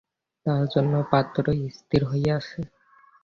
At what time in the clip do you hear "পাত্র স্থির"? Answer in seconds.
1.11-2.01